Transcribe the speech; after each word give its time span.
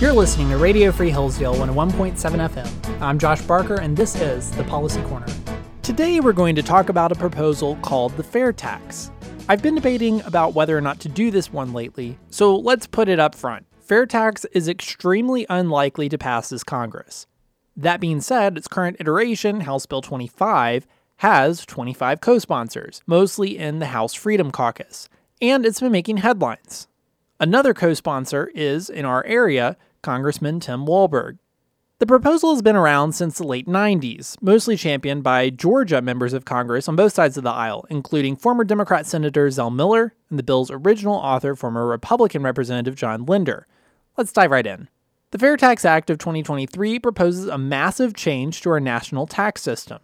You're 0.00 0.14
listening 0.14 0.48
to 0.48 0.56
Radio 0.56 0.90
Free 0.90 1.10
Hillsdale 1.10 1.54
101.7 1.56 2.16
FM. 2.16 3.02
I'm 3.02 3.18
Josh 3.18 3.42
Barker, 3.42 3.74
and 3.74 3.94
this 3.94 4.16
is 4.16 4.50
the 4.52 4.64
Policy 4.64 5.02
Corner. 5.02 5.26
Today, 5.82 6.20
we're 6.20 6.32
going 6.32 6.54
to 6.54 6.62
talk 6.62 6.88
about 6.88 7.12
a 7.12 7.14
proposal 7.14 7.76
called 7.82 8.16
the 8.16 8.22
Fair 8.22 8.50
Tax. 8.50 9.10
I've 9.46 9.62
been 9.62 9.74
debating 9.74 10.22
about 10.22 10.54
whether 10.54 10.74
or 10.74 10.80
not 10.80 10.98
to 11.00 11.10
do 11.10 11.30
this 11.30 11.52
one 11.52 11.74
lately, 11.74 12.18
so 12.30 12.56
let's 12.56 12.86
put 12.86 13.10
it 13.10 13.20
up 13.20 13.34
front. 13.34 13.66
Fair 13.82 14.06
tax 14.06 14.46
is 14.46 14.68
extremely 14.68 15.44
unlikely 15.50 16.08
to 16.08 16.16
pass 16.16 16.48
this 16.48 16.64
Congress. 16.64 17.26
That 17.76 18.00
being 18.00 18.22
said, 18.22 18.56
its 18.56 18.68
current 18.68 18.96
iteration, 19.00 19.60
House 19.60 19.84
Bill 19.84 20.00
25, 20.00 20.86
has 21.22 21.64
25 21.66 22.20
co 22.20 22.40
sponsors, 22.40 23.00
mostly 23.06 23.56
in 23.56 23.78
the 23.78 23.86
House 23.86 24.12
Freedom 24.12 24.50
Caucus, 24.50 25.08
and 25.40 25.64
it's 25.64 25.78
been 25.78 25.92
making 25.92 26.16
headlines. 26.16 26.88
Another 27.38 27.72
co 27.72 27.94
sponsor 27.94 28.50
is, 28.56 28.90
in 28.90 29.04
our 29.04 29.24
area, 29.24 29.76
Congressman 30.02 30.58
Tim 30.58 30.84
Walberg. 30.84 31.38
The 32.00 32.06
proposal 32.06 32.52
has 32.52 32.60
been 32.60 32.74
around 32.74 33.12
since 33.12 33.38
the 33.38 33.46
late 33.46 33.68
90s, 33.68 34.36
mostly 34.42 34.76
championed 34.76 35.22
by 35.22 35.48
Georgia 35.48 36.02
members 36.02 36.32
of 36.32 36.44
Congress 36.44 36.88
on 36.88 36.96
both 36.96 37.12
sides 37.12 37.36
of 37.36 37.44
the 37.44 37.50
aisle, 37.50 37.86
including 37.88 38.34
former 38.34 38.64
Democrat 38.64 39.06
Senator 39.06 39.48
Zell 39.48 39.70
Miller 39.70 40.14
and 40.28 40.40
the 40.40 40.42
bill's 40.42 40.72
original 40.72 41.14
author, 41.14 41.54
former 41.54 41.86
Republican 41.86 42.42
Representative 42.42 42.96
John 42.96 43.26
Linder. 43.26 43.68
Let's 44.16 44.32
dive 44.32 44.50
right 44.50 44.66
in. 44.66 44.88
The 45.30 45.38
Fair 45.38 45.56
Tax 45.56 45.84
Act 45.84 46.10
of 46.10 46.18
2023 46.18 46.98
proposes 46.98 47.46
a 47.46 47.56
massive 47.56 48.12
change 48.12 48.60
to 48.62 48.70
our 48.70 48.80
national 48.80 49.28
tax 49.28 49.62
system. 49.62 50.00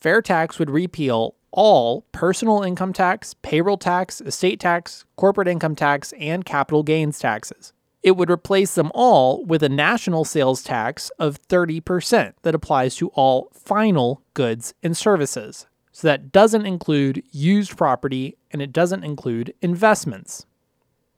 Fair 0.00 0.22
tax 0.22 0.58
would 0.58 0.70
repeal 0.70 1.34
all 1.50 2.02
personal 2.12 2.62
income 2.62 2.92
tax, 2.92 3.34
payroll 3.42 3.78
tax, 3.78 4.20
estate 4.20 4.60
tax, 4.60 5.04
corporate 5.16 5.48
income 5.48 5.74
tax, 5.74 6.12
and 6.18 6.44
capital 6.44 6.82
gains 6.82 7.18
taxes 7.18 7.72
it 8.02 8.16
would 8.16 8.30
replace 8.30 8.74
them 8.74 8.90
all 8.94 9.44
with 9.44 9.62
a 9.62 9.68
national 9.68 10.24
sales 10.24 10.62
tax 10.62 11.10
of 11.18 11.40
30% 11.48 12.32
that 12.42 12.54
applies 12.54 12.96
to 12.96 13.08
all 13.08 13.50
final 13.52 14.22
goods 14.34 14.74
and 14.82 14.96
services. 14.96 15.66
So 15.92 16.06
that 16.08 16.30
doesn't 16.30 16.66
include 16.66 17.24
used 17.32 17.76
property 17.76 18.36
and 18.52 18.62
it 18.62 18.72
doesn't 18.72 19.04
include 19.04 19.52
investments. 19.60 20.46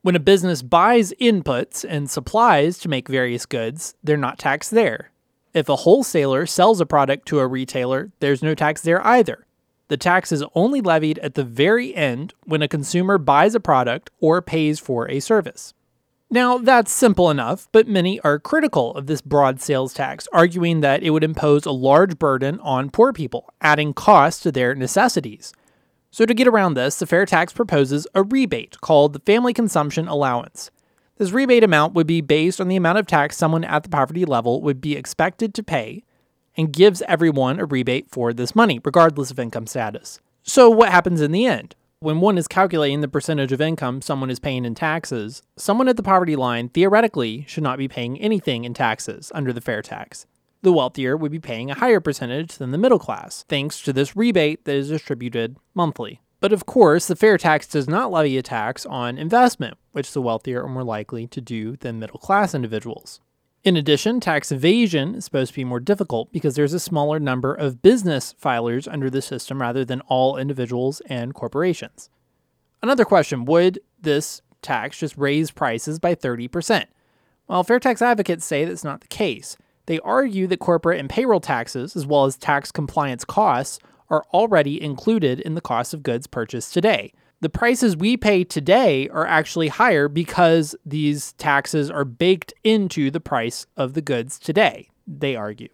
When 0.02 0.16
a 0.16 0.20
business 0.20 0.62
buys 0.62 1.12
inputs 1.20 1.84
and 1.86 2.10
supplies 2.10 2.78
to 2.78 2.88
make 2.88 3.08
various 3.08 3.44
goods, 3.44 3.94
they're 4.02 4.16
not 4.16 4.38
taxed 4.38 4.70
there. 4.70 5.10
If 5.52 5.68
a 5.68 5.76
wholesaler 5.76 6.46
sells 6.46 6.80
a 6.80 6.86
product 6.86 7.26
to 7.28 7.40
a 7.40 7.46
retailer, 7.46 8.12
there's 8.20 8.42
no 8.42 8.54
tax 8.54 8.82
there 8.82 9.04
either. 9.04 9.46
The 9.88 9.96
tax 9.96 10.30
is 10.30 10.44
only 10.54 10.80
levied 10.80 11.18
at 11.18 11.34
the 11.34 11.42
very 11.42 11.92
end 11.96 12.34
when 12.44 12.62
a 12.62 12.68
consumer 12.68 13.18
buys 13.18 13.56
a 13.56 13.60
product 13.60 14.10
or 14.20 14.40
pays 14.40 14.78
for 14.78 15.10
a 15.10 15.18
service. 15.18 15.74
Now, 16.30 16.58
that's 16.58 16.92
simple 16.92 17.28
enough, 17.28 17.66
but 17.72 17.88
many 17.88 18.20
are 18.20 18.38
critical 18.38 18.94
of 18.94 19.08
this 19.08 19.20
broad 19.20 19.60
sales 19.60 19.92
tax, 19.92 20.28
arguing 20.32 20.80
that 20.82 21.02
it 21.02 21.10
would 21.10 21.24
impose 21.24 21.66
a 21.66 21.72
large 21.72 22.20
burden 22.20 22.60
on 22.60 22.90
poor 22.90 23.12
people, 23.12 23.52
adding 23.60 23.92
cost 23.92 24.44
to 24.44 24.52
their 24.52 24.76
necessities. 24.76 25.52
So, 26.12 26.24
to 26.26 26.34
get 26.34 26.46
around 26.46 26.74
this, 26.74 27.00
the 27.00 27.06
fair 27.06 27.26
tax 27.26 27.52
proposes 27.52 28.06
a 28.14 28.22
rebate 28.22 28.80
called 28.80 29.12
the 29.12 29.18
Family 29.18 29.52
Consumption 29.52 30.06
Allowance. 30.06 30.70
This 31.20 31.32
rebate 31.32 31.62
amount 31.62 31.92
would 31.92 32.06
be 32.06 32.22
based 32.22 32.62
on 32.62 32.68
the 32.68 32.76
amount 32.76 32.96
of 32.96 33.06
tax 33.06 33.36
someone 33.36 33.62
at 33.62 33.82
the 33.82 33.90
poverty 33.90 34.24
level 34.24 34.62
would 34.62 34.80
be 34.80 34.96
expected 34.96 35.52
to 35.52 35.62
pay 35.62 36.02
and 36.56 36.72
gives 36.72 37.02
everyone 37.02 37.60
a 37.60 37.66
rebate 37.66 38.06
for 38.10 38.32
this 38.32 38.56
money, 38.56 38.80
regardless 38.82 39.30
of 39.30 39.38
income 39.38 39.66
status. 39.66 40.18
So, 40.44 40.70
what 40.70 40.88
happens 40.88 41.20
in 41.20 41.30
the 41.30 41.44
end? 41.44 41.76
when 41.98 42.20
one 42.20 42.38
is 42.38 42.48
calculating 42.48 43.02
the 43.02 43.08
percentage 43.08 43.52
of 43.52 43.60
income 43.60 44.00
someone 44.00 44.30
is 44.30 44.40
paying 44.40 44.64
in 44.64 44.74
taxes, 44.74 45.42
someone 45.58 45.88
at 45.88 45.98
the 45.98 46.02
poverty 46.02 46.36
line 46.36 46.70
theoretically 46.70 47.44
should 47.46 47.62
not 47.62 47.76
be 47.76 47.86
paying 47.86 48.18
anything 48.18 48.64
in 48.64 48.72
taxes 48.72 49.30
under 49.34 49.52
the 49.52 49.60
fair 49.60 49.82
tax. 49.82 50.26
The 50.62 50.72
wealthier 50.72 51.18
would 51.18 51.30
be 51.30 51.38
paying 51.38 51.70
a 51.70 51.74
higher 51.74 52.00
percentage 52.00 52.56
than 52.56 52.70
the 52.70 52.78
middle 52.78 52.98
class, 52.98 53.44
thanks 53.50 53.82
to 53.82 53.92
this 53.92 54.16
rebate 54.16 54.64
that 54.64 54.74
is 54.74 54.88
distributed 54.88 55.58
monthly. 55.74 56.22
But 56.40 56.52
of 56.52 56.66
course, 56.66 57.06
the 57.06 57.16
fair 57.16 57.36
tax 57.36 57.66
does 57.66 57.86
not 57.86 58.10
levy 58.10 58.38
a 58.38 58.42
tax 58.42 58.86
on 58.86 59.18
investment, 59.18 59.76
which 59.92 60.12
the 60.12 60.22
wealthier 60.22 60.64
are 60.64 60.68
more 60.68 60.84
likely 60.84 61.26
to 61.28 61.40
do 61.40 61.76
than 61.76 61.98
middle 61.98 62.18
class 62.18 62.54
individuals. 62.54 63.20
In 63.62 63.76
addition, 63.76 64.20
tax 64.20 64.50
evasion 64.50 65.14
is 65.14 65.26
supposed 65.26 65.52
to 65.52 65.56
be 65.56 65.64
more 65.64 65.80
difficult 65.80 66.32
because 66.32 66.54
there's 66.54 66.72
a 66.72 66.80
smaller 66.80 67.20
number 67.20 67.52
of 67.52 67.82
business 67.82 68.34
filers 68.42 68.90
under 68.90 69.10
the 69.10 69.20
system 69.20 69.60
rather 69.60 69.84
than 69.84 70.00
all 70.02 70.38
individuals 70.38 71.02
and 71.06 71.34
corporations. 71.34 72.08
Another 72.82 73.04
question 73.04 73.44
would 73.44 73.78
this 74.00 74.40
tax 74.62 74.98
just 74.98 75.16
raise 75.18 75.50
prices 75.50 75.98
by 75.98 76.14
30%? 76.14 76.86
Well, 77.48 77.64
fair 77.64 77.78
tax 77.78 78.00
advocates 78.00 78.46
say 78.46 78.64
that's 78.64 78.84
not 78.84 79.02
the 79.02 79.08
case. 79.08 79.58
They 79.84 79.98
argue 80.00 80.46
that 80.46 80.60
corporate 80.60 81.00
and 81.00 81.10
payroll 81.10 81.40
taxes, 81.40 81.96
as 81.96 82.06
well 82.06 82.24
as 82.24 82.38
tax 82.38 82.72
compliance 82.72 83.26
costs, 83.26 83.78
are 84.10 84.24
already 84.32 84.82
included 84.82 85.40
in 85.40 85.54
the 85.54 85.60
cost 85.60 85.94
of 85.94 86.02
goods 86.02 86.26
purchased 86.26 86.74
today 86.74 87.12
the 87.40 87.48
prices 87.48 87.96
we 87.96 88.16
pay 88.18 88.44
today 88.44 89.08
are 89.08 89.26
actually 89.26 89.68
higher 89.68 90.08
because 90.08 90.76
these 90.84 91.32
taxes 91.34 91.90
are 91.90 92.04
baked 92.04 92.52
into 92.62 93.10
the 93.10 93.20
price 93.20 93.66
of 93.78 93.94
the 93.94 94.02
goods 94.02 94.38
today, 94.38 94.90
they 95.06 95.36
argue. 95.36 95.68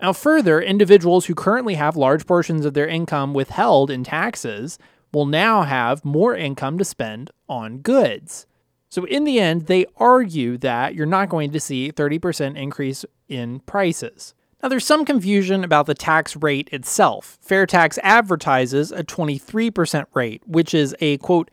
Now, 0.00 0.12
further, 0.12 0.60
individuals 0.60 1.26
who 1.26 1.34
currently 1.36 1.74
have 1.74 1.96
large 1.96 2.26
portions 2.26 2.64
of 2.64 2.74
their 2.74 2.88
income 2.88 3.34
withheld 3.34 3.88
in 3.88 4.02
taxes 4.02 4.78
will 5.12 5.26
now 5.26 5.62
have 5.62 6.04
more 6.04 6.34
income 6.34 6.76
to 6.78 6.84
spend 6.84 7.30
on 7.48 7.78
goods. 7.78 8.46
So, 8.88 9.04
in 9.04 9.22
the 9.22 9.38
end, 9.38 9.66
they 9.66 9.86
argue 9.96 10.58
that 10.58 10.96
you're 10.96 11.06
not 11.06 11.28
going 11.28 11.52
to 11.52 11.60
see 11.60 11.88
a 11.88 11.92
30% 11.92 12.56
increase 12.56 13.04
in 13.28 13.60
prices. 13.60 14.34
Now, 14.62 14.68
there's 14.68 14.86
some 14.86 15.04
confusion 15.04 15.64
about 15.64 15.86
the 15.86 15.94
tax 15.94 16.36
rate 16.36 16.68
itself. 16.70 17.36
Fair 17.40 17.66
Tax 17.66 17.98
advertises 18.02 18.92
a 18.92 19.02
23% 19.02 20.06
rate, 20.14 20.42
which 20.46 20.72
is 20.72 20.94
a 21.00 21.18
quote, 21.18 21.50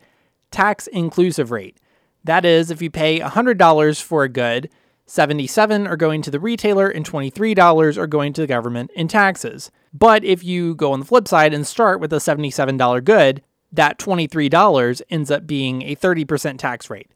tax 0.52 0.86
inclusive 0.86 1.50
rate. 1.50 1.78
That 2.22 2.44
is, 2.44 2.70
if 2.70 2.80
you 2.80 2.90
pay 2.90 3.18
$100 3.18 4.02
for 4.02 4.22
a 4.22 4.28
good, 4.28 4.68
77 5.06 5.88
are 5.88 5.96
going 5.96 6.22
to 6.22 6.30
the 6.30 6.38
retailer 6.38 6.88
and 6.88 7.04
$23 7.04 7.96
are 7.96 8.06
going 8.06 8.32
to 8.32 8.42
the 8.42 8.46
government 8.46 8.92
in 8.94 9.08
taxes. 9.08 9.72
But 9.92 10.22
if 10.22 10.44
you 10.44 10.76
go 10.76 10.92
on 10.92 11.00
the 11.00 11.06
flip 11.06 11.26
side 11.26 11.52
and 11.52 11.66
start 11.66 11.98
with 11.98 12.12
a 12.12 12.16
$77 12.16 13.02
good, 13.02 13.42
that 13.72 13.98
$23 13.98 15.02
ends 15.10 15.30
up 15.32 15.48
being 15.48 15.82
a 15.82 15.96
30% 15.96 16.58
tax 16.58 16.88
rate. 16.88 17.10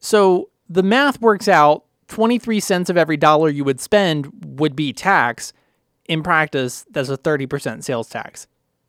So 0.00 0.50
the 0.68 0.82
math 0.82 1.20
works 1.20 1.46
out 1.46 1.84
23 2.08 2.60
cents 2.60 2.90
of 2.90 2.96
every 2.96 3.16
dollar 3.16 3.48
you 3.48 3.64
would 3.64 3.80
spend 3.80 4.30
would 4.44 4.74
be 4.74 4.92
tax. 4.92 5.52
In 6.06 6.22
practice, 6.22 6.84
that's 6.90 7.08
a 7.08 7.18
30% 7.18 7.84
sales 7.84 8.08
tax. 8.08 8.46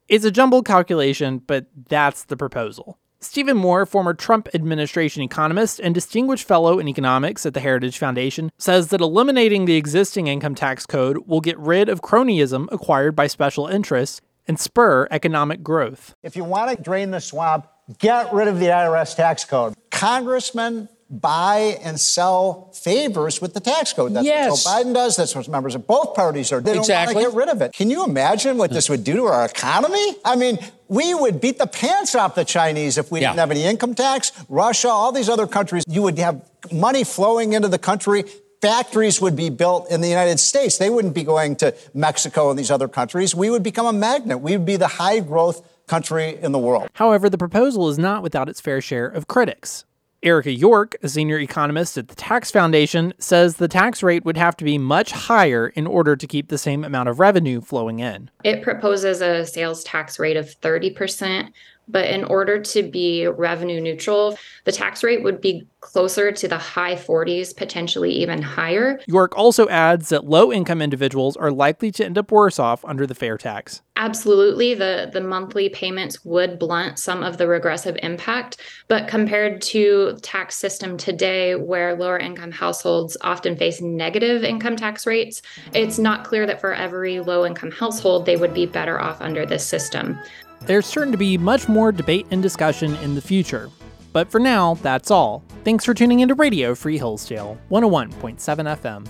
It's 0.07 0.25
a 0.25 0.31
jumbled 0.31 0.65
calculation, 0.65 1.39
but 1.45 1.67
that's 1.87 2.23
the 2.23 2.37
proposal. 2.37 2.97
Stephen 3.21 3.57
Moore, 3.57 3.85
former 3.85 4.13
Trump 4.13 4.47
administration 4.53 5.21
economist 5.21 5.81
and 5.81 5.93
distinguished 5.93 6.47
fellow 6.47 6.79
in 6.79 6.87
economics 6.87 7.45
at 7.45 7.53
the 7.53 7.59
Heritage 7.59 7.97
Foundation, 7.97 8.49
says 8.57 8.87
that 8.87 9.01
eliminating 9.01 9.65
the 9.65 9.75
existing 9.75 10.27
income 10.27 10.55
tax 10.55 10.85
code 10.85 11.27
will 11.27 11.41
get 11.41 11.59
rid 11.59 11.89
of 11.89 12.01
cronyism 12.01 12.69
acquired 12.71 13.17
by 13.17 13.27
special 13.27 13.67
interests 13.67 14.21
and 14.47 14.57
spur 14.57 15.05
economic 15.11 15.61
growth. 15.61 16.15
If 16.23 16.37
you 16.37 16.45
want 16.45 16.75
to 16.75 16.81
drain 16.81 17.11
the 17.11 17.19
swamp, 17.19 17.67
get 17.99 18.33
rid 18.33 18.47
of 18.47 18.57
the 18.57 18.67
IRS 18.67 19.15
tax 19.17 19.43
code. 19.43 19.73
Congressman 19.91 20.87
buy 21.09 21.79
and 21.83 21.99
sell 21.99 22.71
favors 22.73 23.41
with 23.41 23.53
the 23.53 23.59
tax 23.59 23.93
code. 23.93 24.13
That's 24.13 24.25
yes. 24.25 24.65
what 24.65 24.83
Joe 24.83 24.89
Biden 24.89 24.93
does. 24.93 25.15
That's 25.15 25.35
what 25.35 25.47
members 25.47 25.75
of 25.75 25.87
both 25.87 26.13
parties 26.13 26.51
are. 26.51 26.61
They 26.61 26.77
exactly. 26.77 27.15
don't 27.15 27.23
want 27.23 27.25
to 27.25 27.31
get 27.31 27.37
rid 27.37 27.55
of 27.55 27.61
it. 27.61 27.73
Can 27.73 27.89
you 27.89 28.03
imagine 28.03 28.57
what 28.57 28.71
this 28.71 28.89
would 28.89 29.03
do 29.03 29.13
to 29.13 29.23
our 29.23 29.45
economy? 29.45 30.15
I 30.23 30.35
mean, 30.35 30.59
we 30.87 31.13
would 31.13 31.41
beat 31.41 31.57
the 31.57 31.67
pants 31.67 32.13
off 32.15 32.35
the 32.35 32.45
Chinese 32.45 32.97
if 32.97 33.11
we 33.11 33.21
yeah. 33.21 33.29
didn't 33.29 33.39
have 33.39 33.51
any 33.51 33.63
income 33.63 33.95
tax. 33.95 34.31
Russia, 34.49 34.89
all 34.89 35.11
these 35.11 35.29
other 35.29 35.47
countries, 35.47 35.83
you 35.87 36.03
would 36.03 36.17
have 36.19 36.47
money 36.71 37.03
flowing 37.03 37.53
into 37.53 37.67
the 37.67 37.79
country. 37.79 38.23
Factories 38.61 39.21
would 39.21 39.35
be 39.35 39.49
built 39.49 39.89
in 39.89 40.01
the 40.01 40.09
United 40.09 40.39
States. 40.39 40.77
They 40.77 40.89
wouldn't 40.89 41.15
be 41.15 41.23
going 41.23 41.55
to 41.57 41.73
Mexico 41.93 42.49
and 42.49 42.59
these 42.59 42.69
other 42.69 42.87
countries. 42.87 43.33
We 43.33 43.49
would 43.49 43.63
become 43.63 43.85
a 43.85 43.93
magnet. 43.93 44.41
We 44.41 44.57
would 44.57 44.65
be 44.65 44.75
the 44.75 44.87
high 44.87 45.21
growth 45.21 45.65
country 45.87 46.37
in 46.41 46.51
the 46.51 46.59
world. 46.59 46.87
However, 46.93 47.29
the 47.29 47.37
proposal 47.37 47.89
is 47.89 47.97
not 47.97 48.21
without 48.21 48.47
its 48.47 48.61
fair 48.61 48.79
share 48.79 49.07
of 49.07 49.27
critics. 49.27 49.85
Erica 50.21 50.51
York, 50.51 50.95
a 51.01 51.07
senior 51.07 51.39
economist 51.39 51.97
at 51.97 52.09
the 52.09 52.15
Tax 52.15 52.51
Foundation, 52.51 53.13
says 53.19 53.55
the 53.55 53.67
tax 53.67 54.03
rate 54.03 54.25
would 54.25 54.37
have 54.37 54.57
to 54.57 54.65
be 54.65 54.77
much 54.77 55.11
higher 55.11 55.67
in 55.69 55.87
order 55.87 56.15
to 56.15 56.27
keep 56.27 56.49
the 56.49 56.57
same 56.57 56.83
amount 56.83 57.07
of 57.07 57.19
revenue 57.19 57.61
flowing 57.61 57.99
in. 57.99 58.29
It 58.43 58.61
proposes 58.61 59.21
a 59.21 59.45
sales 59.45 59.83
tax 59.83 60.19
rate 60.19 60.35
of 60.35 60.47
30%, 60.59 61.51
But 61.89 62.05
in 62.05 62.23
order 62.23 62.61
to 62.61 62.83
be 62.83 63.27
revenue 63.27 63.81
neutral, 63.81 64.37
the 64.65 64.71
tax 64.71 65.03
rate 65.03 65.23
would 65.23 65.41
be 65.41 65.67
closer 65.81 66.31
to 66.31 66.47
the 66.47 66.57
high 66.57 66.95
40s, 66.95 67.55
potentially 67.55 68.11
even 68.11 68.41
higher. 68.41 68.99
York 69.07 69.37
also 69.37 69.67
adds 69.69 70.09
that 70.09 70.25
low 70.25 70.51
income 70.51 70.81
individuals 70.81 71.35
are 71.37 71.51
likely 71.51 71.91
to 71.91 72.05
end 72.05 72.17
up 72.17 72.31
worse 72.31 72.59
off 72.59 72.83
under 72.85 73.07
the 73.07 73.15
fair 73.15 73.37
tax. 73.37 73.81
Absolutely, 73.95 74.73
the, 74.73 75.09
the 75.11 75.21
monthly 75.21 75.67
payments 75.69 76.23
would 76.23 76.57
blunt 76.59 76.99
some 76.99 77.23
of 77.23 77.37
the 77.37 77.47
regressive 77.47 77.97
impact. 78.01 78.57
But 78.87 79.07
compared 79.07 79.61
to 79.63 80.17
tax 80.21 80.55
system 80.55 80.97
today, 80.97 81.55
where 81.55 81.95
lower 81.95 82.17
income 82.17 82.51
households 82.51 83.17
often 83.21 83.57
face 83.57 83.81
negative 83.81 84.43
income 84.43 84.75
tax 84.75 85.05
rates, 85.05 85.41
it's 85.73 85.99
not 85.99 86.23
clear 86.23 86.45
that 86.45 86.61
for 86.61 86.73
every 86.73 87.19
low 87.19 87.45
income 87.45 87.71
household, 87.71 88.25
they 88.25 88.37
would 88.37 88.53
be 88.53 88.65
better 88.65 88.99
off 89.01 89.21
under 89.21 89.45
this 89.45 89.65
system. 89.65 90.17
There's 90.61 90.85
certain 90.85 91.11
to 91.11 91.17
be 91.17 91.37
much 91.37 91.67
more 91.67 91.91
debate 91.91 92.27
and 92.31 92.41
discussion 92.41 92.95
in 92.97 93.15
the 93.15 93.21
future. 93.21 93.69
But 94.11 94.29
for 94.29 94.39
now, 94.39 94.75
that's 94.75 95.11
all. 95.11 95.43
Thanks 95.63 95.85
for 95.85 95.93
tuning 95.93 96.19
into 96.19 96.35
Radio 96.35 96.75
Free 96.75 96.97
Hillsdale, 96.97 97.57
101.7 97.69 98.37
FM. 98.37 99.07